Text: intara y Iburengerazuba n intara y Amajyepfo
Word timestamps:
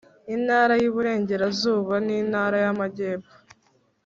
intara 0.35 0.73
y 0.81 0.83
Iburengerazuba 0.89 1.93
n 2.05 2.07
intara 2.19 2.57
y 2.63 2.67
Amajyepfo 2.73 3.35